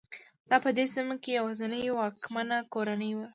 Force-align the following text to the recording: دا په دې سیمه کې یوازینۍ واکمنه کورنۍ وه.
دا 0.49 0.57
په 0.63 0.69
دې 0.77 0.85
سیمه 0.93 1.15
کې 1.23 1.31
یوازینۍ 1.39 1.83
واکمنه 1.91 2.57
کورنۍ 2.73 3.11
وه. 3.15 3.27